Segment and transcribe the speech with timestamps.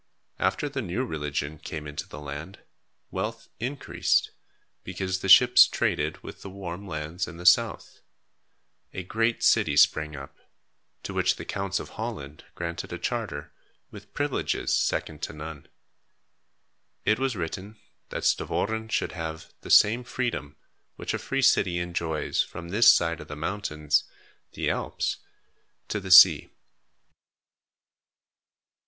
[0.39, 2.61] After the new religion came into the land,
[3.11, 4.31] wealth increased,
[4.83, 8.01] because the ships traded with the warm lands in the south.
[8.93, 10.35] A great city sprang up,
[11.03, 13.53] to which the counts of Holland granted a charter,
[13.91, 15.67] with privileges second to none.
[17.05, 17.79] It was written
[18.09, 20.55] that Stavoren should have "the same freedom
[20.95, 24.03] which a free city enjoys from this side of the mountains
[24.53, 25.17] (the Alps)
[25.89, 26.49] to the sea."